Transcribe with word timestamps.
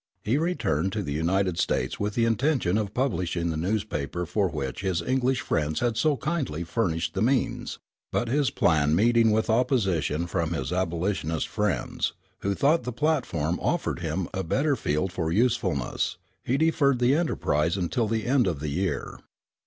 He 0.23 0.39
returned 0.39 0.91
to 0.93 1.03
the 1.03 1.13
United 1.13 1.59
States 1.59 1.99
with 1.99 2.15
the 2.15 2.25
intention 2.25 2.75
of 2.75 2.91
publishing 2.95 3.51
the 3.51 3.55
newspaper 3.55 4.25
for 4.25 4.49
which 4.49 4.81
his 4.81 5.03
English 5.03 5.41
friends 5.41 5.79
had 5.79 5.95
so 5.95 6.17
kindly 6.17 6.63
furnished 6.63 7.13
the 7.13 7.21
means; 7.21 7.77
but 8.11 8.27
his 8.27 8.49
plan 8.49 8.95
meeting 8.95 9.29
with 9.29 9.47
opposition 9.47 10.25
from 10.25 10.53
his 10.53 10.71
abolitionist 10.73 11.47
friends, 11.47 12.13
who 12.39 12.55
thought 12.55 12.81
the 12.81 12.91
platform 12.91 13.59
offered 13.61 13.99
him 13.99 14.27
a 14.33 14.43
better 14.43 14.75
field 14.75 15.11
for 15.11 15.31
usefulness, 15.31 16.17
he 16.43 16.57
deferred 16.57 16.97
the 16.97 17.13
enterprise 17.13 17.77
until 17.77 18.09
near 18.09 18.17
the 18.17 18.25
end 18.27 18.47
of 18.47 18.59
the 18.59 18.69
year. 18.69 19.19